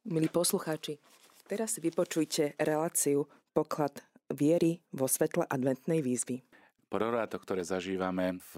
Milí 0.00 0.32
poslucháči, 0.32 0.96
teraz 1.44 1.76
si 1.76 1.84
vypočujte 1.84 2.56
reláciu 2.56 3.28
Poklad 3.52 4.00
viery 4.32 4.80
vo 4.96 5.04
svetle 5.04 5.44
adventnej 5.44 6.00
výzvy. 6.00 6.40
Prororáto, 6.88 7.36
ktoré 7.36 7.60
zažívame 7.60 8.40
v 8.40 8.52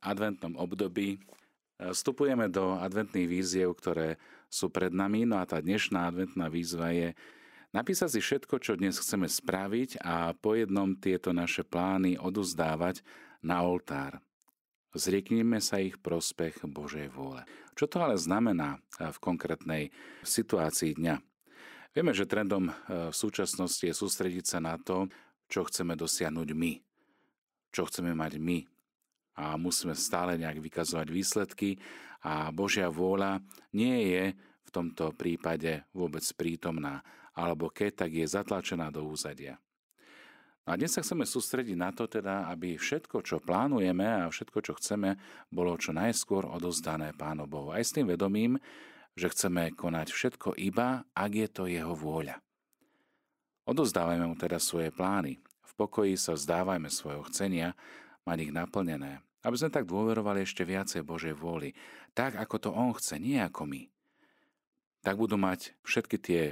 adventnom 0.00 0.56
období, 0.56 1.20
vstupujeme 1.76 2.48
do 2.48 2.80
adventných 2.80 3.28
víziev, 3.28 3.76
ktoré 3.76 4.16
sú 4.48 4.72
pred 4.72 4.88
nami. 4.88 5.28
No 5.28 5.36
a 5.36 5.44
tá 5.44 5.60
dnešná 5.60 6.08
adventná 6.08 6.48
výzva 6.48 6.96
je 6.96 7.12
napísať 7.76 8.16
si 8.16 8.20
všetko, 8.24 8.56
čo 8.64 8.80
dnes 8.80 8.96
chceme 8.96 9.28
spraviť 9.28 10.00
a 10.00 10.32
po 10.32 10.56
jednom 10.56 10.96
tieto 10.96 11.36
naše 11.36 11.60
plány 11.60 12.16
odozdávať 12.16 13.04
na 13.44 13.60
oltár. 13.68 14.24
Zrieknime 14.90 15.62
sa 15.62 15.78
ich 15.78 16.02
prospech 16.02 16.66
Božej 16.66 17.14
vôle. 17.14 17.46
Čo 17.78 17.86
to 17.86 18.02
ale 18.02 18.18
znamená 18.18 18.82
v 18.98 19.18
konkrétnej 19.22 19.94
situácii 20.26 20.98
dňa? 20.98 21.14
Vieme, 21.94 22.10
že 22.10 22.26
trendom 22.26 22.74
v 22.90 23.14
súčasnosti 23.14 23.86
je 23.86 23.94
sústrediť 23.94 24.46
sa 24.46 24.58
na 24.58 24.78
to, 24.78 25.06
čo 25.46 25.66
chceme 25.66 25.94
dosiahnuť 25.94 26.48
my, 26.54 26.72
čo 27.70 27.86
chceme 27.86 28.14
mať 28.14 28.38
my. 28.42 28.58
A 29.38 29.54
musíme 29.54 29.94
stále 29.94 30.34
nejak 30.38 30.58
vykazovať 30.58 31.08
výsledky 31.10 31.78
a 32.26 32.50
Božia 32.50 32.90
vôľa 32.90 33.40
nie 33.70 34.10
je 34.10 34.24
v 34.66 34.70
tomto 34.70 35.14
prípade 35.14 35.86
vôbec 35.94 36.22
prítomná, 36.34 37.02
alebo 37.34 37.70
keď, 37.70 38.06
tak 38.06 38.10
je 38.14 38.26
zatlačená 38.26 38.90
do 38.90 39.06
úzadia. 39.06 39.58
A 40.68 40.76
dnes 40.76 40.92
sa 40.92 41.00
chceme 41.00 41.24
sústrediť 41.24 41.76
na 41.76 41.90
to 41.90 42.04
teda, 42.04 42.52
aby 42.52 42.76
všetko, 42.76 43.24
čo 43.24 43.40
plánujeme 43.40 44.04
a 44.04 44.28
všetko, 44.28 44.58
čo 44.60 44.72
chceme, 44.76 45.16
bolo 45.48 45.74
čo 45.80 45.96
najskôr 45.96 46.44
odozdané 46.44 47.16
Pánu 47.16 47.48
Bohu. 47.48 47.72
Aj 47.72 47.80
s 47.80 47.96
tým 47.96 48.06
vedomím, 48.06 48.60
že 49.16 49.32
chceme 49.32 49.72
konať 49.72 50.12
všetko 50.12 50.60
iba, 50.60 51.08
ak 51.16 51.30
je 51.32 51.48
to 51.48 51.64
Jeho 51.64 51.96
vôľa. 51.96 52.38
Odozdávajme 53.64 54.26
mu 54.28 54.36
teda 54.36 54.60
svoje 54.60 54.92
plány. 54.92 55.40
V 55.64 55.72
pokoji 55.78 56.18
sa 56.20 56.36
vzdávajme 56.36 56.92
svojho 56.92 57.24
chcenia, 57.30 57.72
mať 58.28 58.50
ich 58.50 58.52
naplnené, 58.52 59.24
aby 59.46 59.56
sme 59.56 59.72
tak 59.72 59.88
dôverovali 59.88 60.44
ešte 60.44 60.62
viacej 60.66 61.06
Božej 61.06 61.32
vôli, 61.32 61.72
tak 62.12 62.36
ako 62.36 62.56
to 62.60 62.70
On 62.74 62.92
chce, 62.92 63.16
nie 63.16 63.40
ako 63.40 63.64
my. 63.64 63.88
Tak 65.00 65.16
budú 65.16 65.40
mať 65.40 65.72
všetky 65.86 66.16
tie 66.20 66.42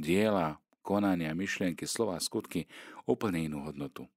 diela, 0.00 0.56
konania, 0.88 1.36
myšlienky, 1.36 1.84
slova, 1.84 2.16
skutky 2.16 2.64
úplne 3.04 3.44
inú 3.44 3.68
hodnotu. 3.68 4.08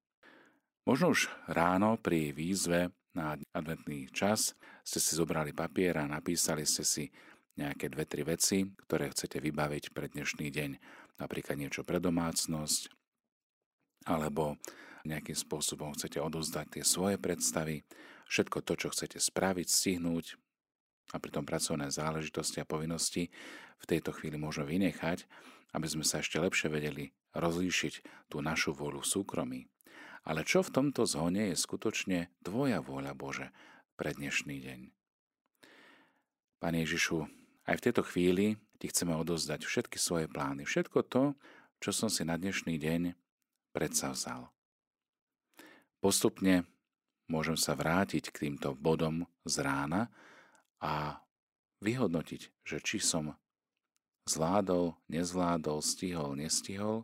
Možno 0.88 1.12
už 1.12 1.28
ráno 1.52 2.00
pri 2.00 2.32
výzve 2.32 2.96
na 3.12 3.36
adventný 3.52 4.08
čas 4.16 4.56
ste 4.88 5.04
si 5.04 5.20
zobrali 5.20 5.52
papier 5.52 6.00
a 6.00 6.08
napísali 6.08 6.64
ste 6.64 6.88
si 6.88 7.12
nejaké 7.60 7.92
dve, 7.92 8.08
tri 8.08 8.24
veci, 8.24 8.64
ktoré 8.88 9.12
chcete 9.12 9.44
vybaviť 9.44 9.92
pre 9.92 10.08
dnešný 10.08 10.48
deň. 10.48 10.72
Napríklad 11.20 11.60
niečo 11.60 11.84
pre 11.84 12.00
domácnosť, 12.00 12.88
alebo 14.08 14.56
nejakým 15.04 15.36
spôsobom 15.36 15.92
chcete 15.94 16.24
odozdať 16.24 16.80
tie 16.80 16.84
svoje 16.88 17.20
predstavy, 17.20 17.84
všetko 18.32 18.64
to, 18.64 18.74
čo 18.80 18.88
chcete 18.96 19.20
spraviť, 19.20 19.68
stihnúť 19.68 20.40
a 21.12 21.20
pritom 21.20 21.44
pracovné 21.44 21.92
záležitosti 21.92 22.64
a 22.64 22.70
povinnosti 22.70 23.28
v 23.84 23.86
tejto 23.86 24.16
chvíli 24.16 24.40
môžeme 24.40 24.72
vynechať 24.72 25.28
aby 25.72 25.88
sme 25.88 26.06
sa 26.06 26.20
ešte 26.20 26.40
lepšie 26.40 26.68
vedeli 26.68 27.12
rozlíšiť 27.36 28.28
tú 28.28 28.44
našu 28.44 28.76
vôľu 28.76 29.04
v 29.04 29.12
súkromí. 29.12 29.62
Ale 30.28 30.46
čo 30.46 30.62
v 30.62 30.74
tomto 30.74 31.08
zhone 31.10 31.50
je 31.50 31.58
skutočne 31.58 32.30
Tvoja 32.46 32.84
vôľa, 32.84 33.18
Bože, 33.18 33.50
pre 33.98 34.14
dnešný 34.14 34.62
deň? 34.62 34.80
Pane 36.62 36.78
Ježišu, 36.86 37.26
aj 37.66 37.76
v 37.80 37.84
tejto 37.90 38.04
chvíli 38.06 38.62
Ti 38.82 38.90
chceme 38.90 39.14
odozdať 39.14 39.62
všetky 39.62 40.02
svoje 40.02 40.26
plány, 40.26 40.66
všetko 40.66 41.06
to, 41.06 41.38
čo 41.78 41.94
som 41.94 42.10
si 42.10 42.26
na 42.26 42.34
dnešný 42.34 42.82
deň 42.82 43.14
predsavzal. 43.78 44.50
Postupne 46.02 46.66
môžem 47.30 47.54
sa 47.54 47.78
vrátiť 47.78 48.34
k 48.34 48.50
týmto 48.50 48.74
bodom 48.74 49.30
z 49.46 49.62
rána 49.62 50.10
a 50.82 51.22
vyhodnotiť, 51.86 52.66
že 52.66 52.82
či 52.82 52.98
som 52.98 53.38
zvládol, 54.32 54.96
nezvládol, 55.12 55.84
stihol, 55.84 56.40
nestihol, 56.40 57.04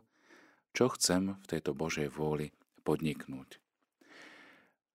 čo 0.72 0.88
chcem 0.96 1.36
v 1.36 1.46
tejto 1.46 1.76
Božej 1.76 2.08
vôli 2.08 2.54
podniknúť. 2.86 3.60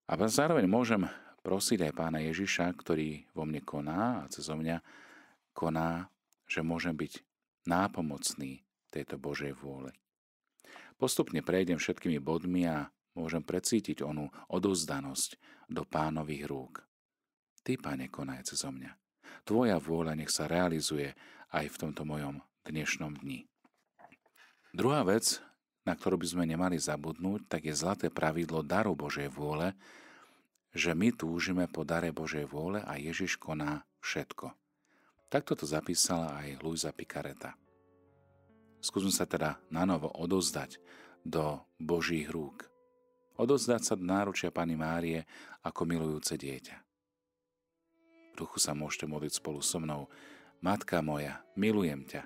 A 0.09 0.17
zároveň 0.17 0.66
môžem 0.66 1.05
prosiť 1.45 1.91
aj 1.91 1.94
pána 1.94 2.19
Ježiša, 2.23 2.71
ktorý 2.73 3.29
vo 3.35 3.44
mne 3.45 3.61
koná 3.61 4.25
a 4.25 4.29
cez 4.31 4.47
mňa 4.49 4.81
koná, 5.53 6.09
že 6.49 6.66
môžem 6.66 6.97
byť 6.97 7.21
nápomocný 7.69 8.63
tejto 8.89 9.15
Božej 9.21 9.53
vôle. 9.55 9.94
Postupne 10.97 11.44
prejdem 11.44 11.77
všetkými 11.77 12.19
bodmi 12.23 12.67
a 12.67 12.88
môžem 13.17 13.44
precítiť 13.44 14.01
onú 14.01 14.31
odozdanosť 14.50 15.38
do 15.67 15.83
pánových 15.83 16.44
rúk. 16.47 16.73
Ty, 17.63 17.79
pane, 17.79 18.11
konaj 18.11 18.51
cez 18.51 18.63
mňa. 18.63 18.91
Tvoja 19.44 19.79
vôľa 19.79 20.19
nech 20.19 20.31
sa 20.31 20.47
realizuje 20.47 21.11
aj 21.53 21.69
v 21.69 21.79
tomto 21.79 22.01
mojom 22.01 22.41
dnešnom 22.65 23.21
dni. 23.21 23.45
Druhá 24.73 25.05
vec, 25.05 25.37
na 25.85 25.93
ktorú 25.93 26.17
by 26.17 26.27
sme 26.27 26.43
nemali 26.49 26.81
zabudnúť, 26.81 27.45
tak 27.45 27.69
je 27.69 27.77
zlaté 27.77 28.09
pravidlo 28.09 28.65
daru 28.65 28.97
Božej 28.97 29.29
vôle, 29.29 29.77
že 30.73 30.97
my 30.97 31.13
túžime 31.13 31.69
po 31.69 31.85
dare 31.85 32.09
Božej 32.09 32.49
vôle 32.49 32.81
a 32.81 32.97
Ježiš 32.97 33.37
koná 33.37 33.85
všetko. 34.01 34.49
Takto 35.29 35.53
to 35.53 35.69
zapísala 35.69 36.41
aj 36.41 36.65
Luisa 36.65 36.89
Picareta. 36.89 37.53
Skúsme 38.81 39.13
sa 39.13 39.29
teda 39.29 39.61
na 39.69 39.85
novo 39.85 40.09
odozdať 40.09 40.81
do 41.21 41.61
Božích 41.77 42.33
rúk. 42.33 42.65
Odozdať 43.37 43.81
sa 43.81 43.93
do 43.93 44.03
náručia 44.03 44.49
Pany 44.49 44.73
Márie 44.73 45.21
ako 45.61 45.85
milujúce 45.85 46.33
dieťa. 46.33 46.77
V 48.33 48.41
duchu 48.41 48.57
sa 48.57 48.73
môžete 48.73 49.05
modliť 49.05 49.37
spolu 49.37 49.61
so 49.61 49.77
mnou 49.77 50.09
Matka 50.63 51.03
moja, 51.03 51.44
milujem 51.59 52.07
ťa. 52.07 52.24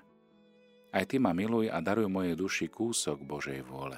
Aj 0.94 1.04
ty 1.10 1.18
ma 1.18 1.34
miluj 1.34 1.74
a 1.74 1.82
daruj 1.82 2.06
mojej 2.06 2.38
duši 2.38 2.70
kúsok 2.70 3.26
Božej 3.26 3.66
vôle. 3.66 3.98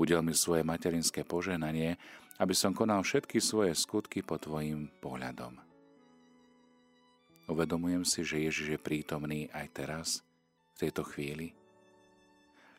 Udel 0.00 0.24
mi 0.24 0.32
svoje 0.32 0.64
materinské 0.64 1.20
poženanie, 1.20 2.00
aby 2.40 2.56
som 2.56 2.72
konal 2.72 3.04
všetky 3.04 3.36
svoje 3.36 3.76
skutky 3.76 4.24
pod 4.24 4.48
tvojim 4.48 4.88
pohľadom. 5.04 5.60
Uvedomujem 7.52 8.08
si, 8.08 8.24
že 8.24 8.40
Ježiš 8.40 8.80
je 8.80 8.80
prítomný 8.80 9.52
aj 9.52 9.66
teraz, 9.76 10.08
v 10.72 10.88
tejto 10.88 11.04
chvíli. 11.04 11.52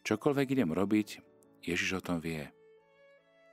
Čokoľvek 0.01 0.47
idem 0.57 0.73
robiť, 0.73 1.21
Ježiš 1.61 2.01
o 2.01 2.01
tom 2.01 2.17
vie. 2.17 2.49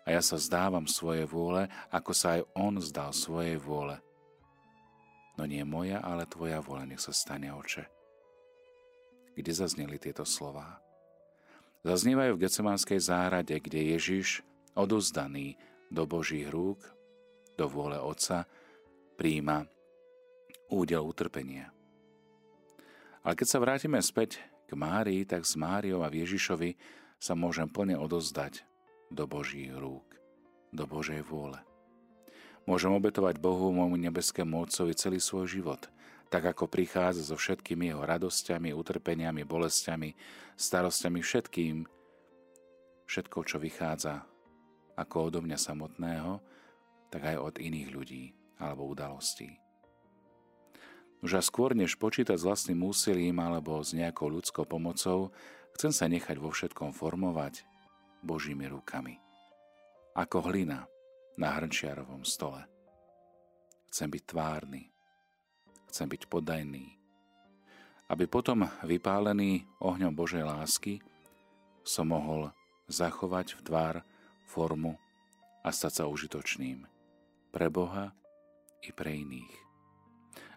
A 0.08 0.16
ja 0.16 0.24
sa 0.24 0.40
zdávam 0.40 0.88
svoje 0.88 1.28
vôle, 1.28 1.68
ako 1.92 2.16
sa 2.16 2.40
aj 2.40 2.48
On 2.56 2.72
zdal 2.80 3.12
svojej 3.12 3.60
vôle– 3.60 4.00
no 5.38 5.42
nie 5.46 5.62
moja, 5.66 6.00
ale 6.02 6.28
tvoja 6.30 6.62
vola 6.62 6.86
nech 6.86 7.02
sa 7.02 7.10
stane, 7.10 7.50
oče. 7.50 7.86
Kde 9.34 9.52
zazneli 9.52 9.98
tieto 9.98 10.22
slová? 10.22 10.78
Zaznievajú 11.84 12.38
v 12.38 12.42
Gecemánskej 12.48 13.00
záhrade, 13.02 13.58
kde 13.60 13.98
Ježiš, 13.98 14.40
odozdaný 14.72 15.60
do 15.92 16.08
Božích 16.08 16.48
rúk, 16.48 16.80
do 17.60 17.68
vôle 17.68 18.00
Otca, 18.00 18.48
príjima 19.20 19.68
údel 20.72 21.04
utrpenia. 21.04 21.70
Ale 23.22 23.34
keď 23.36 23.46
sa 23.46 23.62
vrátime 23.62 24.00
späť 24.00 24.40
k 24.64 24.72
Márii, 24.74 25.28
tak 25.28 25.44
s 25.44 25.60
Máriou 25.60 26.02
a 26.02 26.08
Ježišovi 26.08 26.76
sa 27.20 27.36
môžem 27.36 27.68
plne 27.68 27.96
odozdať 27.96 28.64
do 29.12 29.24
Božích 29.28 29.72
rúk, 29.72 30.04
do 30.72 30.84
Božej 30.88 31.20
vôle. 31.24 31.56
Môžem 32.64 32.96
obetovať 32.96 33.36
Bohu, 33.36 33.68
môjmu 33.76 34.00
nebeskému 34.00 34.64
Otcovi 34.64 34.96
celý 34.96 35.20
svoj 35.20 35.44
život, 35.52 35.84
tak 36.32 36.48
ako 36.48 36.64
prichádza 36.64 37.28
so 37.28 37.36
všetkými 37.36 37.92
jeho 37.92 38.00
radosťami, 38.00 38.72
utrpeniami, 38.72 39.44
bolestiami, 39.44 40.16
starostiami, 40.56 41.20
všetkým, 41.20 41.84
všetko, 43.04 43.38
čo 43.44 43.60
vychádza 43.60 44.24
ako 44.96 45.28
odo 45.28 45.40
mňa 45.44 45.58
samotného, 45.60 46.40
tak 47.12 47.30
aj 47.30 47.36
od 47.36 47.54
iných 47.60 47.88
ľudí 47.92 48.24
alebo 48.56 48.88
udalostí. 48.88 49.60
Už 51.20 51.36
a 51.36 51.42
skôr, 51.44 51.72
než 51.72 51.96
počítať 51.96 52.36
s 52.36 52.44
vlastným 52.44 52.80
úsilím 52.84 53.40
alebo 53.40 53.80
s 53.80 53.96
nejakou 53.96 54.28
ľudskou 54.28 54.64
pomocou, 54.68 55.32
chcem 55.76 55.92
sa 55.92 56.04
nechať 56.08 56.36
vo 56.36 56.52
všetkom 56.52 56.96
formovať 56.96 57.64
Božími 58.24 58.68
rukami. 58.68 59.20
Ako 60.16 60.44
hlina, 60.48 60.88
na 61.34 61.54
hrnčiarovom 61.54 62.22
stole. 62.22 62.62
Chcem 63.90 64.10
byť 64.10 64.22
tvárny, 64.26 64.90
chcem 65.90 66.06
byť 66.10 66.22
podajný, 66.26 66.98
aby 68.10 68.24
potom 68.26 68.66
vypálený 68.82 69.64
ohňom 69.80 70.12
Božej 70.12 70.44
lásky 70.44 71.00
som 71.86 72.10
mohol 72.10 72.50
zachovať 72.90 73.56
v 73.56 73.60
tvár 73.64 73.96
formu 74.44 74.98
a 75.64 75.68
stať 75.72 76.02
sa 76.02 76.04
užitočným 76.10 76.84
pre 77.48 77.70
Boha 77.72 78.12
i 78.84 78.92
pre 78.92 79.16
iných. 79.16 79.54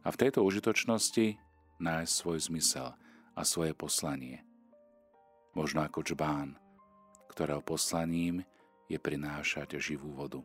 A 0.04 0.12
v 0.12 0.20
tejto 0.20 0.44
užitočnosti 0.44 1.40
nájsť 1.78 2.12
svoj 2.12 2.40
zmysel 2.52 2.96
a 3.38 3.42
svoje 3.46 3.78
poslanie. 3.78 4.42
Možno 5.54 5.86
ako 5.86 6.02
čbán, 6.04 6.58
ktorého 7.32 7.62
poslaním 7.62 8.42
je 8.90 8.98
prinášať 8.98 9.78
živú 9.78 10.16
vodu. 10.16 10.42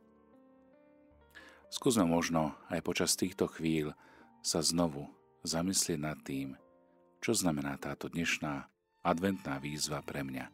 Skúsme 1.72 2.04
možno 2.04 2.52
aj 2.68 2.84
počas 2.84 3.16
týchto 3.16 3.48
chvíľ 3.48 3.96
sa 4.44 4.60
znovu 4.60 5.08
zamyslieť 5.40 5.96
nad 5.96 6.20
tým, 6.20 6.52
čo 7.24 7.32
znamená 7.32 7.80
táto 7.80 8.12
dnešná 8.12 8.68
adventná 9.00 9.56
výzva 9.56 10.04
pre 10.04 10.20
mňa. 10.20 10.52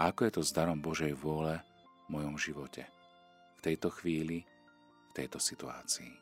ako 0.08 0.24
je 0.24 0.32
to 0.32 0.42
s 0.42 0.56
darom 0.56 0.80
Božej 0.80 1.12
vôle 1.12 1.60
v 2.08 2.16
mojom 2.16 2.40
živote. 2.40 2.88
V 3.60 3.68
tejto 3.68 3.92
chvíli, 3.92 4.48
v 5.12 5.12
tejto 5.12 5.36
situácii. 5.36 6.16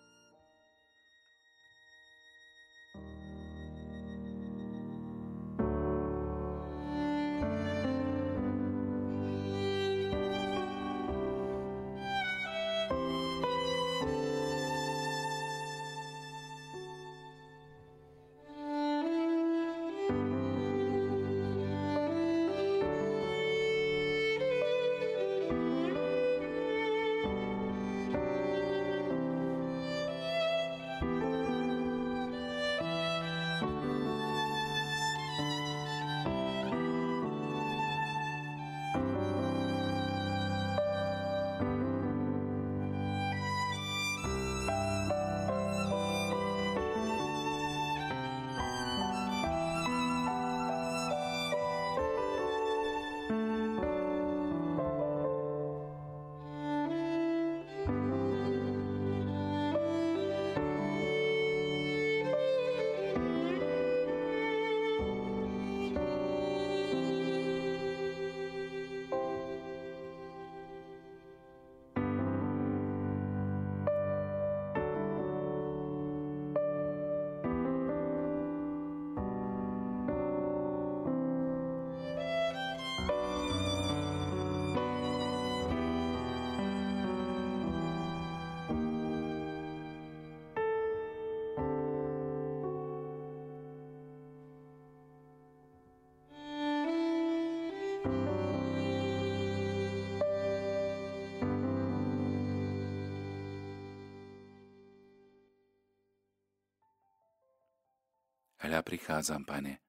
Hľa 108.72 108.88
prichádzam, 108.88 109.44
Pane, 109.44 109.84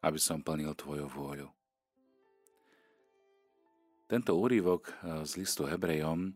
aby 0.00 0.16
som 0.16 0.40
plnil 0.40 0.72
Tvoju 0.72 1.04
vôľu. 1.04 1.52
Tento 4.08 4.32
úrivok 4.40 4.88
e, 4.88 4.92
z 5.28 5.36
listu 5.36 5.68
Hebrejom 5.68 6.32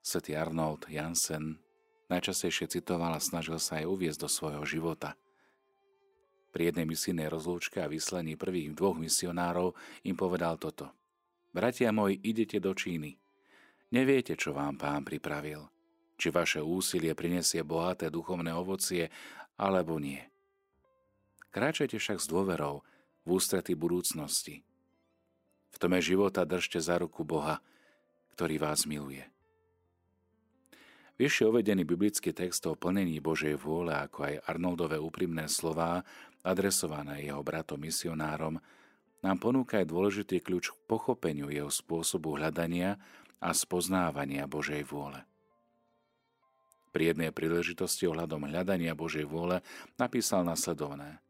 svätý 0.00 0.32
Arnold 0.40 0.88
Jansen 0.88 1.60
najčastejšie 2.08 2.72
citoval 2.72 3.12
a 3.12 3.20
snažil 3.20 3.60
sa 3.60 3.84
aj 3.84 3.92
uviezť 3.92 4.24
do 4.24 4.32
svojho 4.32 4.64
života. 4.64 5.12
Pri 6.56 6.72
jednej 6.72 6.88
misijnej 6.88 7.28
rozlúčke 7.28 7.84
a 7.84 7.92
vyslení 7.92 8.40
prvých 8.40 8.72
dvoch 8.72 8.96
misionárov 8.96 9.76
im 10.08 10.16
povedal 10.16 10.56
toto. 10.56 10.88
Bratia 11.52 11.92
moji, 11.92 12.16
idete 12.16 12.64
do 12.64 12.72
Číny. 12.72 13.12
Neviete, 13.92 14.40
čo 14.40 14.56
vám 14.56 14.80
pán 14.80 15.04
pripravil. 15.04 15.68
Či 16.16 16.32
vaše 16.32 16.64
úsilie 16.64 17.12
prinesie 17.12 17.60
bohaté 17.60 18.08
duchovné 18.08 18.56
ovocie 18.56 19.12
alebo 19.60 20.00
nie. 20.00 20.29
Kráčajte 21.50 21.98
však 21.98 22.18
s 22.22 22.30
dôverou 22.30 22.86
v 23.26 23.28
ústrety 23.34 23.74
budúcnosti. 23.74 24.62
V 25.70 25.76
tome 25.78 25.98
života 25.98 26.46
držte 26.46 26.78
za 26.78 26.98
ruku 26.98 27.26
Boha, 27.26 27.58
ktorý 28.34 28.62
vás 28.62 28.86
miluje. 28.86 29.26
Vyššie 31.20 31.52
uvedený 31.52 31.84
biblický 31.84 32.32
text 32.32 32.64
o 32.64 32.72
plnení 32.72 33.20
Božej 33.20 33.58
vôle, 33.60 33.92
ako 33.92 34.24
aj 34.24 34.40
Arnoldové 34.48 34.96
úprimné 34.96 35.52
slová, 35.52 36.00
adresované 36.40 37.28
jeho 37.28 37.44
bratom 37.44 37.76
misionárom, 37.76 38.56
nám 39.20 39.36
ponúka 39.36 39.84
aj 39.84 39.90
dôležitý 39.92 40.40
kľúč 40.40 40.72
k 40.72 40.80
pochopeniu 40.88 41.52
jeho 41.52 41.68
spôsobu 41.68 42.40
hľadania 42.40 42.96
a 43.36 43.52
spoznávania 43.52 44.48
Božej 44.48 44.80
vôle. 44.88 45.20
Pri 46.88 47.12
jednej 47.12 47.30
príležitosti 47.36 48.08
ohľadom 48.08 48.48
hľadania 48.48 48.96
Božej 48.96 49.28
vôle 49.28 49.60
napísal 50.00 50.40
nasledovné. 50.48 51.20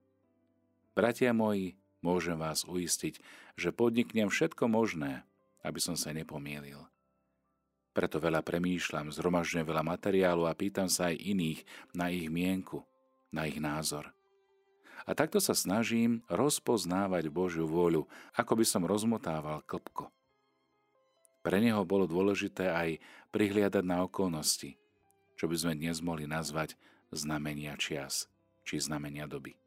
Bratia 0.91 1.31
moji, 1.31 1.79
môžem 2.03 2.35
vás 2.35 2.67
uistiť, 2.67 3.23
že 3.55 3.71
podniknem 3.71 4.27
všetko 4.27 4.67
možné, 4.67 5.23
aby 5.63 5.79
som 5.79 5.95
sa 5.95 6.11
nepomielil. 6.11 6.83
Preto 7.95 8.23
veľa 8.23 8.43
premýšľam, 8.43 9.11
zhromažďujem 9.15 9.67
veľa 9.67 9.83
materiálu 9.87 10.47
a 10.47 10.55
pýtam 10.55 10.87
sa 10.87 11.11
aj 11.11 11.19
iných 11.19 11.61
na 11.95 12.11
ich 12.11 12.27
mienku, 12.31 12.87
na 13.35 13.47
ich 13.51 13.59
názor. 13.59 14.11
A 15.07 15.15
takto 15.15 15.43
sa 15.43 15.55
snažím 15.59 16.23
rozpoznávať 16.31 17.31
Božiu 17.31 17.67
vôľu, 17.67 18.07
ako 18.35 18.53
by 18.59 18.65
som 18.67 18.83
rozmotával 18.87 19.63
klpko. 19.67 20.11
Pre 21.41 21.57
neho 21.57 21.83
bolo 21.89 22.05
dôležité 22.05 22.69
aj 22.69 23.01
prihliadať 23.33 23.85
na 23.87 24.05
okolnosti, 24.05 24.77
čo 25.39 25.45
by 25.49 25.57
sme 25.57 25.73
dnes 25.79 26.03
mohli 26.05 26.29
nazvať 26.29 26.77
znamenia 27.11 27.75
čias, 27.81 28.29
či 28.63 28.77
znamenia 28.77 29.25
doby. 29.25 29.60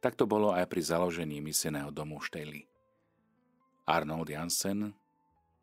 Tak 0.00 0.16
to 0.16 0.24
bolo 0.24 0.56
aj 0.56 0.64
pri 0.68 0.80
založení 0.80 1.44
misijného 1.44 1.92
domu 1.92 2.20
Štejly. 2.20 2.64
Arnold 3.84 4.32
Jansen, 4.32 4.96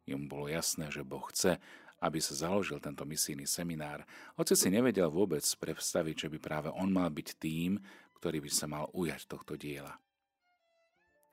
jemu 0.05 0.25
bolo 0.29 0.45
jasné, 0.45 0.93
že 0.93 1.01
Boh 1.01 1.25
chce, 1.29 1.57
aby 1.97 2.21
sa 2.21 2.37
založil 2.37 2.77
tento 2.77 3.01
misijný 3.01 3.49
seminár, 3.49 4.05
hoci 4.37 4.53
si 4.53 4.69
nevedel 4.69 5.09
vôbec 5.09 5.41
predstaviť, 5.41 6.27
že 6.27 6.31
by 6.31 6.37
práve 6.37 6.69
on 6.69 6.93
mal 6.93 7.09
byť 7.09 7.41
tým, 7.41 7.81
ktorý 8.21 8.37
by 8.45 8.51
sa 8.53 8.65
mal 8.69 8.85
ujať 8.93 9.25
tohto 9.25 9.57
diela. 9.57 9.97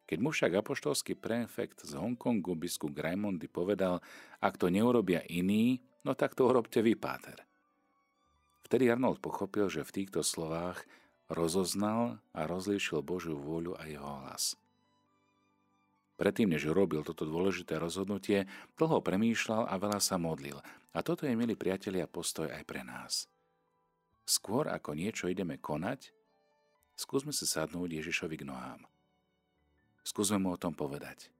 Keď 0.04 0.18
mu 0.20 0.32
však 0.32 0.60
apoštolský 0.60 1.16
prefekt 1.16 1.84
z 1.84 1.96
Hongkongu 1.96 2.56
biskup 2.56 2.92
Graimondy 2.92 3.48
povedal, 3.48 4.04
ak 4.40 4.56
to 4.60 4.68
neurobia 4.68 5.24
iní, 5.28 5.80
No 6.04 6.12
tak 6.12 6.36
to 6.36 6.44
urobte 6.44 6.84
vy, 6.84 6.92
páter. 7.00 7.40
Vtedy 8.68 8.92
Arnold 8.92 9.24
pochopil, 9.24 9.72
že 9.72 9.88
v 9.88 10.04
týchto 10.04 10.20
slovách 10.20 10.84
rozoznal 11.28 12.20
a 12.36 12.44
rozlíšil 12.44 13.00
Božiu 13.00 13.36
vôľu 13.38 13.76
a 13.80 13.88
jeho 13.88 14.24
hlas. 14.24 14.58
Predtým, 16.14 16.54
než 16.54 16.70
robil 16.70 17.02
toto 17.02 17.26
dôležité 17.26 17.74
rozhodnutie, 17.74 18.46
dlho 18.78 19.02
premýšľal 19.02 19.66
a 19.66 19.74
veľa 19.74 19.98
sa 19.98 20.14
modlil. 20.14 20.62
A 20.94 21.02
toto 21.02 21.26
je, 21.26 21.34
milí 21.34 21.58
priatelia, 21.58 22.06
postoj 22.06 22.46
aj 22.46 22.62
pre 22.62 22.86
nás. 22.86 23.26
Skôr 24.22 24.70
ako 24.70 24.94
niečo 24.94 25.26
ideme 25.26 25.58
konať, 25.58 26.14
skúsme 26.94 27.34
si 27.34 27.50
sadnúť 27.50 27.98
Ježišovi 27.98 28.36
k 28.40 28.46
nohám. 28.46 28.86
Skúsme 30.06 30.38
mu 30.38 30.54
o 30.54 30.60
tom 30.60 30.70
povedať. 30.70 31.34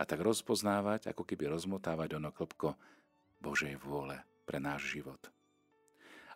A 0.00 0.08
tak 0.08 0.24
rozpoznávať, 0.24 1.12
ako 1.12 1.28
keby 1.28 1.52
rozmotávať 1.52 2.16
ono 2.16 2.32
klopko, 2.32 2.80
Božej 3.44 3.76
vôle 3.76 4.16
pre 4.48 4.56
náš 4.56 4.88
život. 4.88 5.20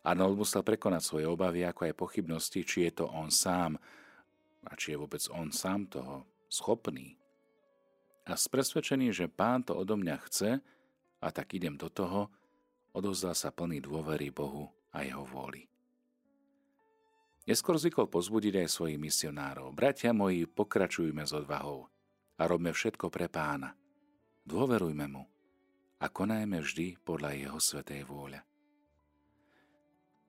Arnold 0.07 0.39
musel 0.39 0.63
prekonať 0.63 1.03
svoje 1.03 1.27
obavy, 1.27 1.67
ako 1.67 1.91
aj 1.91 1.99
pochybnosti, 1.99 2.63
či 2.63 2.87
je 2.87 3.03
to 3.03 3.11
on 3.11 3.27
sám 3.35 3.75
a 4.63 4.71
či 4.79 4.95
je 4.95 5.01
vôbec 5.03 5.19
on 5.35 5.51
sám 5.51 5.91
toho 5.91 6.23
schopný. 6.47 7.19
A 8.27 8.39
s 8.39 8.47
presvedčením, 8.47 9.11
že 9.11 9.27
pán 9.27 9.67
to 9.67 9.75
odo 9.75 9.99
mňa 9.99 10.17
chce 10.31 10.63
a 11.19 11.29
tak 11.35 11.59
idem 11.59 11.75
do 11.75 11.91
toho, 11.91 12.31
odozdal 12.95 13.35
sa 13.35 13.51
plný 13.51 13.83
dôvery 13.83 14.31
Bohu 14.31 14.71
a 14.95 15.03
jeho 15.03 15.27
vôli. 15.27 15.67
Neskôr 17.47 17.79
zvykol 17.79 18.11
pozbudiť 18.11 18.63
aj 18.63 18.69
svojich 18.71 18.99
misionárov. 18.99 19.71
Bratia 19.71 20.11
moji, 20.11 20.47
pokračujme 20.51 21.23
s 21.23 21.35
odvahou 21.35 21.87
a 22.39 22.43
robme 22.47 22.75
všetko 22.75 23.07
pre 23.11 23.27
pána. 23.27 23.75
Dôverujme 24.47 25.07
mu 25.11 25.23
a 25.99 26.07
konajme 26.11 26.63
vždy 26.63 26.99
podľa 27.03 27.39
jeho 27.39 27.59
svetej 27.59 28.03
vôľa. 28.07 28.56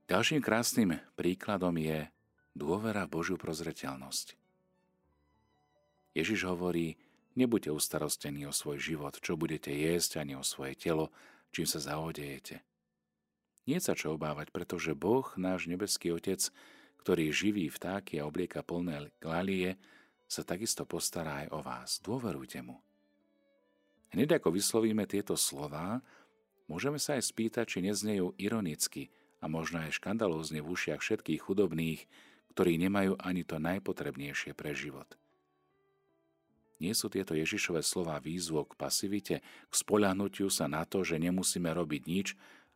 Ďalším 0.08 0.40
krásnym 0.40 1.04
príkladom 1.20 1.76
je 1.76 2.08
dôvera 2.56 3.04
v 3.04 3.20
Božiu 3.20 3.36
prozreteľnosť. 3.36 4.40
Ježiš 6.16 6.48
hovorí, 6.48 6.96
nebuďte 7.36 7.76
ustarostení 7.76 8.48
o 8.48 8.56
svoj 8.56 8.80
život, 8.80 9.20
čo 9.20 9.36
budete 9.36 9.68
jesť, 9.68 10.24
ani 10.24 10.40
o 10.40 10.48
svoje 10.48 10.80
telo, 10.80 11.12
čím 11.52 11.68
sa 11.68 11.84
zaodejete. 11.84 12.64
Nie 13.68 13.84
sa 13.84 14.00
čo 14.00 14.16
obávať, 14.16 14.56
pretože 14.56 14.96
Boh, 14.96 15.28
náš 15.36 15.68
nebeský 15.68 16.16
Otec, 16.16 16.40
ktorý 17.04 17.28
živí 17.36 17.68
vtáky 17.68 18.24
a 18.24 18.32
oblieka 18.32 18.64
plné 18.64 19.12
lalie, 19.20 19.76
sa 20.24 20.48
takisto 20.48 20.88
postará 20.88 21.44
aj 21.44 21.48
o 21.52 21.60
vás. 21.60 22.00
Dôverujte 22.00 22.64
mu. 22.64 22.80
Hneď 24.16 24.40
ako 24.40 24.56
vyslovíme 24.56 25.04
tieto 25.04 25.36
slová, 25.36 26.00
môžeme 26.72 26.96
sa 26.96 27.20
aj 27.20 27.28
spýtať, 27.28 27.76
či 27.76 27.84
neznejú 27.84 28.40
ironicky 28.40 29.12
možno 29.50 29.84
aj 29.84 29.98
škandalózne 29.98 30.64
v 30.64 30.70
ušiach 30.72 31.02
všetkých 31.02 31.44
chudobných, 31.44 32.06
ktorí 32.54 32.78
nemajú 32.78 33.20
ani 33.20 33.44
to 33.44 33.60
najpotrebnejšie 33.60 34.54
pre 34.54 34.72
život. 34.78 35.08
Nie 36.78 36.94
sú 36.94 37.10
tieto 37.10 37.34
Ježišové 37.34 37.82
slova 37.82 38.22
výzvo 38.22 38.62
k 38.66 38.78
pasivite, 38.78 39.36
k 39.42 39.74
spoľahnutiu 39.74 40.54
sa 40.54 40.70
na 40.70 40.86
to, 40.86 41.02
že 41.02 41.18
nemusíme 41.18 41.70
robiť 41.74 42.02
nič 42.06 42.28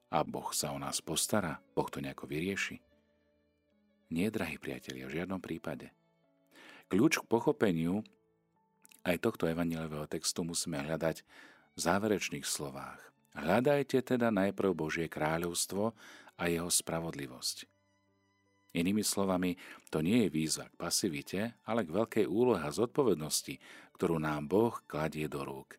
a 0.10 0.26
Boh 0.26 0.50
sa 0.58 0.74
o 0.74 0.82
nás 0.82 1.00
postará, 1.06 1.62
Boh 1.78 1.86
to 1.86 2.02
nejako 2.02 2.26
vyrieši? 2.26 2.82
Nie, 4.12 4.34
drahí 4.34 4.58
priatelia, 4.58 5.08
v 5.08 5.22
žiadnom 5.22 5.40
prípade. 5.40 5.94
Kľúč 6.92 7.24
k 7.24 7.30
pochopeniu 7.30 8.04
aj 9.08 9.22
tohto 9.24 9.48
evanielového 9.48 10.06
textu 10.10 10.44
musíme 10.44 10.82
hľadať 10.84 11.24
v 11.74 11.80
záverečných 11.80 12.44
slovách. 12.44 13.00
Hľadajte 13.32 14.04
teda 14.04 14.28
najprv 14.28 14.76
Božie 14.76 15.08
kráľovstvo 15.08 15.96
a 16.38 16.48
jeho 16.48 16.70
spravodlivosť. 16.70 17.68
Inými 18.72 19.04
slovami, 19.04 19.60
to 19.92 20.00
nie 20.00 20.28
je 20.28 20.30
výzva 20.32 20.72
k 20.72 20.80
pasivite, 20.80 21.42
ale 21.68 21.84
k 21.84 21.92
veľkej 21.92 22.26
úlohe 22.28 22.64
a 22.64 22.72
zodpovednosti, 22.72 23.60
ktorú 24.00 24.16
nám 24.16 24.48
Boh 24.48 24.80
kladie 24.88 25.28
do 25.28 25.44
rúk. 25.44 25.76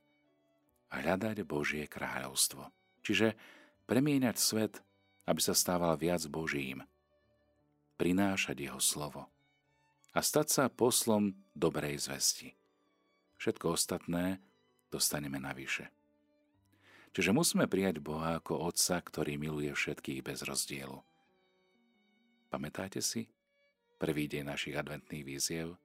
Hľadať 0.92 1.48
Božie 1.48 1.88
kráľovstvo. 1.88 2.68
Čiže 3.00 3.32
premieňať 3.88 4.36
svet, 4.36 4.84
aby 5.24 5.40
sa 5.40 5.56
stával 5.56 5.96
viac 5.96 6.20
Božím– 6.28 6.84
prinášať 8.02 8.66
jeho 8.66 8.82
slovo 8.82 9.30
a 10.10 10.18
stať 10.18 10.46
sa 10.50 10.64
poslom 10.66 11.38
dobrej 11.54 12.02
zvesti. 12.02 12.50
Všetko 13.38 13.78
ostatné 13.78 14.42
dostaneme 14.90 15.38
navyše. 15.38 15.86
Čiže 17.12 17.36
musíme 17.36 17.68
prijať 17.68 18.00
Boha 18.00 18.40
ako 18.40 18.72
Otca, 18.72 18.96
ktorý 18.96 19.36
miluje 19.36 19.68
všetkých 19.68 20.24
bez 20.24 20.40
rozdielu. 20.48 20.96
Pamätáte 22.48 23.04
si? 23.04 23.28
Prvý 24.00 24.32
deň 24.32 24.48
našich 24.48 24.72
adventných 24.72 25.24
víziev? 25.24 25.76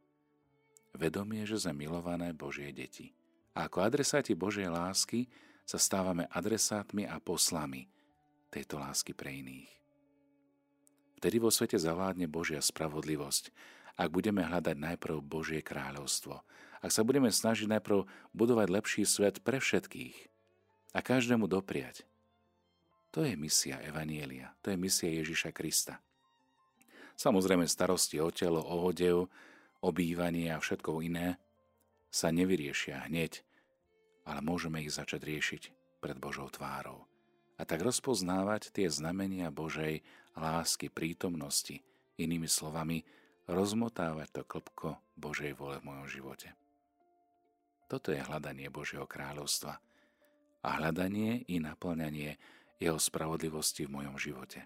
Vedomie, 0.95 1.43
že 1.43 1.59
sme 1.59 1.83
milované 1.83 2.31
Božie 2.31 2.71
deti. 2.71 3.11
A 3.51 3.67
ako 3.67 3.83
adresáti 3.83 4.39
Božej 4.39 4.71
lásky 4.71 5.27
sa 5.67 5.75
stávame 5.75 6.31
adresátmi 6.31 7.03
a 7.03 7.19
poslami 7.19 7.91
tejto 8.47 8.79
lásky 8.79 9.11
pre 9.11 9.35
iných. 9.43 9.67
Vtedy 11.19 11.43
vo 11.43 11.51
svete 11.51 11.75
zavládne 11.75 12.31
Božia 12.31 12.63
spravodlivosť, 12.63 13.51
ak 13.99 14.07
budeme 14.15 14.47
hľadať 14.47 14.79
najprv 14.79 15.19
Božie 15.19 15.59
kráľovstvo, 15.59 16.39
ak 16.79 16.91
sa 16.93 17.03
budeme 17.03 17.27
snažiť 17.27 17.67
najprv 17.67 18.07
budovať 18.31 18.67
lepší 18.71 19.03
svet 19.03 19.43
pre 19.43 19.59
všetkých 19.59 20.36
a 20.93 20.99
každému 21.03 21.47
dopriať. 21.49 22.07
To 23.15 23.23
je 23.23 23.33
misia 23.33 23.81
Evanielia, 23.81 24.53
to 24.61 24.71
je 24.71 24.77
misia 24.77 25.09
Ježiša 25.09 25.55
Krista. 25.55 25.97
Samozrejme 27.17 27.65
starosti 27.65 28.21
o 28.21 28.29
telo, 28.29 28.61
o 28.61 28.85
odev, 28.85 29.25
o 29.81 29.89
bývanie 29.89 30.53
a 30.53 30.61
všetko 30.61 31.01
iné 31.01 31.41
sa 32.13 32.29
nevyriešia 32.29 33.09
hneď, 33.09 33.41
ale 34.27 34.39
môžeme 34.45 34.83
ich 34.85 34.93
začať 34.93 35.25
riešiť 35.25 35.63
pred 35.97 36.17
Božou 36.21 36.45
tvárou 36.53 37.09
a 37.57 37.65
tak 37.65 37.81
rozpoznávať 37.81 38.69
tie 38.69 38.85
znamenia 38.85 39.49
Božej 39.49 40.05
lásky, 40.37 40.93
prítomnosti, 40.93 41.81
inými 42.21 42.45
slovami, 42.45 43.01
rozmotávať 43.49 44.29
to 44.29 44.41
klopko 44.45 44.89
Božej 45.17 45.57
vole 45.57 45.81
v 45.81 45.87
mojom 45.89 46.07
živote. 46.07 46.53
Toto 47.89 48.13
je 48.13 48.21
hľadanie 48.21 48.69
Božieho 48.69 49.09
kráľovstva 49.09 49.81
a 50.63 50.81
hľadanie 50.81 51.45
i 51.49 51.61
naplňanie 51.61 52.37
Jeho 52.77 52.97
spravodlivosti 53.01 53.85
v 53.85 53.93
mojom 54.01 54.15
živote. 54.21 54.65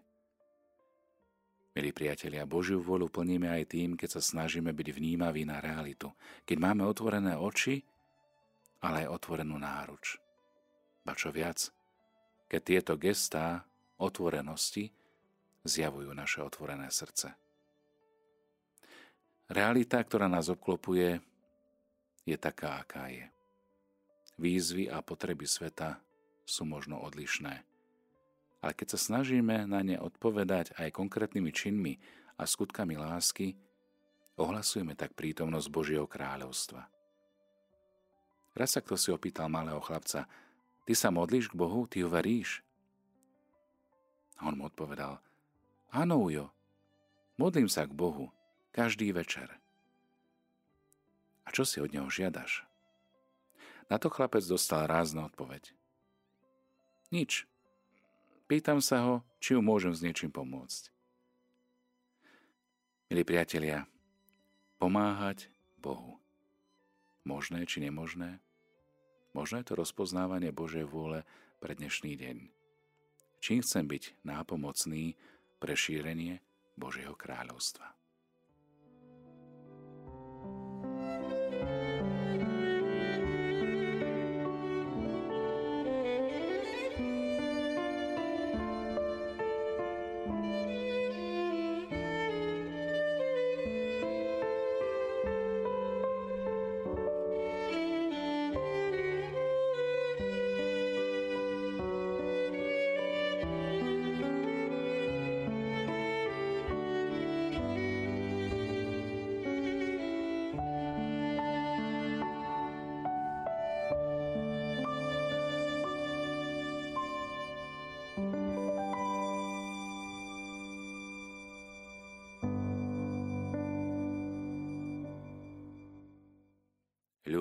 Milí 1.72 1.96
priatelia, 1.96 2.44
Božiu 2.44 2.84
vôľu 2.84 3.08
plníme 3.08 3.48
aj 3.48 3.64
tým, 3.72 3.96
keď 3.96 4.20
sa 4.20 4.22
snažíme 4.22 4.76
byť 4.76 4.88
vnímaví 4.92 5.48
na 5.48 5.64
realitu, 5.64 6.12
keď 6.44 6.58
máme 6.60 6.84
otvorené 6.84 7.40
oči, 7.40 7.80
ale 8.84 9.08
aj 9.08 9.16
otvorenú 9.16 9.56
náruč. 9.56 10.20
Ba 11.08 11.16
čo 11.16 11.32
viac, 11.32 11.72
keď 12.52 12.62
tieto 12.62 12.94
gestá 13.00 13.64
otvorenosti 13.96 14.92
zjavujú 15.64 16.12
naše 16.12 16.44
otvorené 16.44 16.92
srdce. 16.92 17.32
Realita, 19.48 20.04
ktorá 20.04 20.28
nás 20.28 20.52
obklopuje, 20.52 21.24
je 22.28 22.36
taká, 22.36 22.84
aká 22.84 23.08
je. 23.08 23.28
Výzvy 24.42 24.90
a 24.90 25.06
potreby 25.06 25.46
sveta 25.46 26.02
sú 26.42 26.66
možno 26.66 26.98
odlišné. 27.06 27.62
Ale 28.62 28.74
keď 28.74 28.98
sa 28.98 29.00
snažíme 29.00 29.70
na 29.70 29.86
ne 29.86 30.02
odpovedať 30.02 30.74
aj 30.82 30.98
konkrétnymi 30.98 31.54
činmi 31.54 31.94
a 32.42 32.50
skutkami 32.50 32.98
lásky, 32.98 33.54
ohlasujeme 34.42 34.98
tak 34.98 35.14
prítomnosť 35.14 35.68
Božieho 35.70 36.10
kráľovstva. 36.10 36.90
Raz 38.58 38.74
sa 38.74 38.82
kto 38.82 38.98
si 38.98 39.14
opýtal 39.14 39.48
malého 39.48 39.80
chlapca, 39.80 40.26
Ty 40.86 40.94
sa 40.98 41.14
modlíš 41.14 41.54
k 41.54 41.58
Bohu, 41.58 41.86
ty 41.86 42.02
ho 42.02 42.10
veríš? 42.10 42.66
A 44.42 44.50
on 44.50 44.58
mu 44.58 44.66
odpovedal, 44.66 45.22
áno, 45.94 46.26
Ujo, 46.26 46.50
modlím 47.38 47.70
sa 47.70 47.86
k 47.86 47.94
Bohu 47.94 48.34
každý 48.74 49.14
večer. 49.14 49.62
A 51.46 51.54
čo 51.54 51.62
si 51.62 51.78
od 51.78 51.94
neho 51.94 52.10
žiadaš? 52.10 52.66
Na 53.92 54.00
to 54.00 54.08
chlapec 54.08 54.40
dostal 54.48 54.88
rázna 54.88 55.28
odpoveď. 55.28 55.76
Nič. 57.12 57.44
Pýtam 58.48 58.80
sa 58.80 59.04
ho, 59.04 59.16
či 59.44 59.52
mu 59.60 59.76
môžem 59.76 59.92
s 59.92 60.00
niečím 60.00 60.32
pomôcť. 60.32 60.88
Milí 63.12 63.28
priatelia, 63.28 63.84
pomáhať 64.80 65.52
Bohu. 65.84 66.24
Možné 67.28 67.68
či 67.68 67.84
nemožné? 67.84 68.40
Možno 69.36 69.60
je 69.60 69.68
to 69.68 69.76
rozpoznávanie 69.76 70.56
Božej 70.56 70.88
vôle 70.88 71.28
pre 71.60 71.76
dnešný 71.76 72.16
deň. 72.16 72.48
Čím 73.44 73.60
chcem 73.60 73.92
byť 73.92 74.24
nápomocný 74.24 75.20
pre 75.60 75.76
šírenie 75.76 76.40
Božieho 76.80 77.12
kráľovstva. 77.20 78.01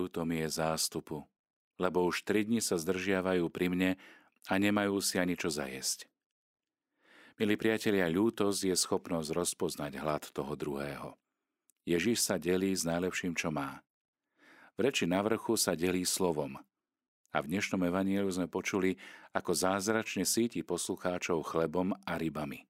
Ľúto 0.00 0.24
mi 0.24 0.40
je 0.40 0.48
zástupu, 0.48 1.28
lebo 1.76 2.08
už 2.08 2.24
tri 2.24 2.48
dni 2.48 2.64
sa 2.64 2.80
zdržiavajú 2.80 3.44
pri 3.52 3.68
mne 3.68 3.90
a 4.48 4.56
nemajú 4.56 4.96
si 5.04 5.20
ani 5.20 5.36
čo 5.36 5.52
zajesť. 5.52 6.08
Milí 7.36 7.60
priatelia, 7.60 8.08
ľútosť 8.08 8.72
je 8.72 8.76
schopnosť 8.80 9.28
rozpoznať 9.36 10.00
hlad 10.00 10.24
toho 10.32 10.56
druhého. 10.56 11.20
Ježiš 11.84 12.24
sa 12.24 12.40
delí 12.40 12.72
s 12.72 12.88
najlepším, 12.88 13.36
čo 13.36 13.52
má. 13.52 13.84
V 14.80 14.88
reči 14.88 15.04
na 15.04 15.20
vrchu 15.20 15.60
sa 15.60 15.76
delí 15.76 16.08
slovom. 16.08 16.56
A 17.36 17.36
v 17.44 17.52
dnešnom 17.52 17.84
evaníliu 17.84 18.32
sme 18.32 18.48
počuli, 18.48 18.96
ako 19.36 19.52
zázračne 19.52 20.24
síti 20.24 20.64
poslucháčov 20.64 21.44
chlebom 21.44 21.92
a 22.08 22.16
rybami. 22.16 22.64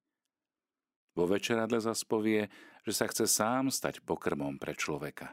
Vo 1.14 1.30
večeradle 1.30 1.78
zas 1.78 2.02
povie, 2.02 2.50
že 2.82 2.90
sa 2.90 3.06
chce 3.06 3.30
sám 3.30 3.70
stať 3.70 4.02
pokrmom 4.02 4.58
pre 4.58 4.74
človeka. 4.74 5.30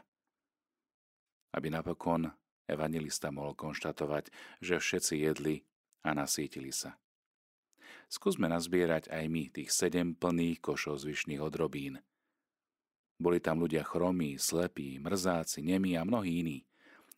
Aby 1.52 1.72
napokon 1.72 2.28
evangelista 2.68 3.32
mohol 3.32 3.56
konštatovať, 3.56 4.28
že 4.60 4.76
všetci 4.76 5.14
jedli 5.24 5.64
a 6.04 6.12
nasítili 6.12 6.70
sa. 6.70 7.00
Skúsme 8.08 8.48
nazbierať 8.48 9.12
aj 9.12 9.24
my 9.28 9.42
tých 9.52 9.72
sedem 9.72 10.16
plných 10.16 10.60
košov 10.60 11.00
zvyšných 11.04 11.40
odrobín. 11.40 12.00
Boli 13.18 13.42
tam 13.42 13.60
ľudia 13.60 13.82
chromí, 13.82 14.38
slepí, 14.38 14.96
mrzáci, 15.02 15.60
nemí 15.60 15.98
a 15.98 16.06
mnohí 16.06 16.40
iní. 16.40 16.58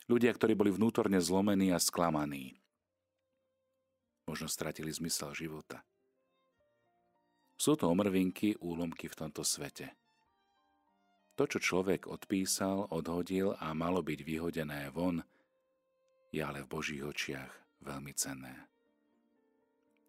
Ľudia, 0.09 0.35
ktorí 0.35 0.57
boli 0.59 0.73
vnútorne 0.73 1.21
zlomení 1.23 1.71
a 1.71 1.79
sklamaní. 1.79 2.59
Možno 4.27 4.51
stratili 4.51 4.91
zmysel 4.91 5.35
života. 5.37 5.85
Sú 7.61 7.77
to 7.77 7.93
omrvinky, 7.93 8.57
úlomky 8.59 9.07
v 9.07 9.19
tomto 9.21 9.45
svete. 9.45 9.93
To, 11.41 11.49
čo 11.49 11.57
človek 11.57 12.05
odpísal, 12.05 12.93
odhodil 12.93 13.57
a 13.57 13.73
malo 13.73 14.05
byť 14.05 14.21
vyhodené 14.29 14.93
von, 14.93 15.25
je 16.29 16.45
ale 16.45 16.61
v 16.61 16.69
Božích 16.69 17.01
očiach 17.01 17.49
veľmi 17.81 18.13
cenné. 18.13 18.69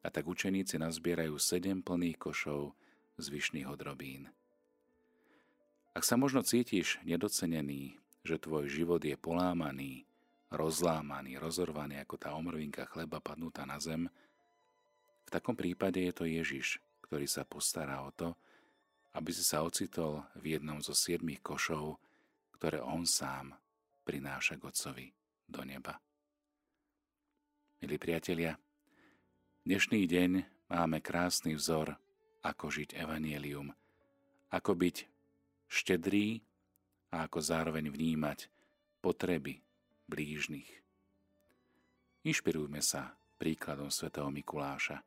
A 0.04 0.12
tak 0.12 0.28
učeníci 0.28 0.76
nazbierajú 0.76 1.40
sedem 1.40 1.80
plných 1.80 2.20
košov 2.20 2.76
zvyšných 3.16 3.64
odrobín. 3.64 4.28
Ak 5.96 6.04
sa 6.04 6.20
možno 6.20 6.44
cítiš 6.44 7.00
nedocenený, 7.08 7.96
že 8.28 8.36
tvoj 8.36 8.68
život 8.68 9.00
je 9.00 9.16
polámaný, 9.16 10.04
rozlámaný, 10.52 11.40
rozorvaný 11.40 12.04
ako 12.04 12.20
tá 12.20 12.36
omrvinka 12.36 12.84
chleba 12.92 13.24
padnutá 13.24 13.64
na 13.64 13.80
zem, 13.80 14.12
v 15.24 15.30
takom 15.32 15.56
prípade 15.56 16.04
je 16.04 16.12
to 16.12 16.28
Ježiš, 16.28 16.84
ktorý 17.08 17.24
sa 17.24 17.48
postará 17.48 18.04
o 18.04 18.12
to, 18.12 18.36
aby 19.16 19.32
si 19.34 19.44
sa 19.44 19.64
ocitol 19.66 20.24
v 20.40 20.56
jednom 20.56 20.80
zo 20.80 20.96
siedmých 20.96 21.44
košov, 21.44 22.00
ktoré 22.56 22.80
on 22.80 23.04
sám 23.04 23.56
prináša 24.08 24.56
k 24.56 24.68
do 25.52 25.62
neba. 25.68 26.00
Milí 27.82 27.98
priatelia, 27.98 28.56
Dnešný 29.62 30.10
deň 30.10 30.32
máme 30.74 31.06
krásny 31.06 31.54
vzor, 31.54 31.94
ako 32.42 32.74
žiť 32.74 32.98
evanielium, 32.98 33.70
ako 34.50 34.74
byť 34.74 35.06
štedrý 35.70 36.42
a 37.14 37.30
ako 37.30 37.46
zároveň 37.46 37.94
vnímať 37.94 38.50
potreby 39.06 39.62
blížnych. 40.10 40.66
Inšpirujme 42.26 42.82
sa 42.82 43.14
príkladom 43.38 43.94
svätého 43.94 44.34
Mikuláša. 44.34 45.06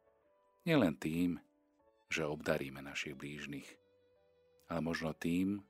Nielen 0.63 0.95
tým, 1.03 1.43
že 2.07 2.23
obdaríme 2.23 2.79
našich 2.79 3.19
blížnych, 3.19 3.67
ale 4.69 4.81
možno 4.81 5.13
tým, 5.17 5.63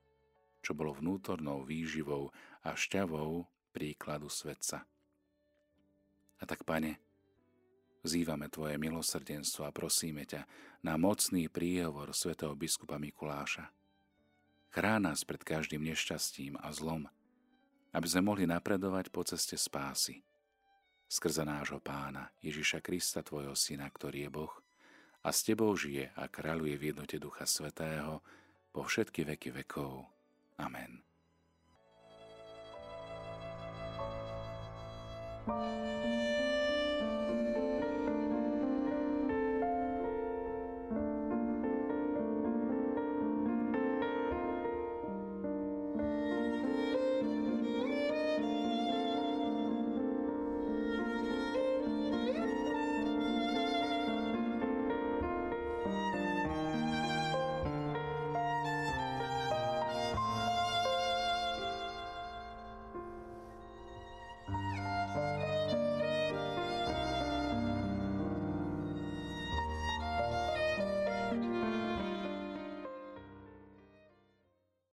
čo 0.65 0.73
bolo 0.73 0.97
vnútornou 0.97 1.67
výživou 1.67 2.33
a 2.65 2.73
šťavou 2.73 3.45
príkladu 3.75 4.33
svetca. 4.33 4.87
A 6.41 6.43
tak, 6.47 6.65
pane, 6.65 7.05
Vzývame 8.05 8.53
Tvoje 8.53 8.77
milosrdenstvo 8.77 9.65
a 9.65 9.73
prosíme 9.73 10.29
ťa 10.29 10.45
na 10.85 11.01
mocný 11.01 11.49
príhovor 11.49 12.13
svätého 12.13 12.53
biskupa 12.53 13.01
Mikuláša. 13.01 13.73
Chrán 14.69 15.09
nás 15.09 15.25
pred 15.25 15.41
každým 15.41 15.81
nešťastím 15.81 16.61
a 16.61 16.69
zlom, 16.69 17.09
aby 17.97 18.05
sme 18.05 18.29
mohli 18.29 18.45
napredovať 18.45 19.09
po 19.09 19.25
ceste 19.25 19.57
spásy. 19.57 20.21
Skrze 21.09 21.49
nášho 21.49 21.81
pána 21.81 22.29
Ježiša 22.45 22.85
Krista, 22.85 23.25
Tvojho 23.25 23.57
syna, 23.57 23.89
ktorý 23.89 24.29
je 24.29 24.31
Boh, 24.37 24.53
a 25.25 25.33
s 25.33 25.41
Tebou 25.41 25.73
žije 25.73 26.13
a 26.13 26.29
kráľuje 26.29 26.77
v 26.77 26.87
jednote 26.93 27.17
Ducha 27.17 27.49
Svetého 27.49 28.21
po 28.75 28.83
všetky 28.83 29.23
veky 29.23 29.55
vekov. 29.55 30.03
Amen. 30.59 31.07
thank 35.45 36.09
you 36.09 36.14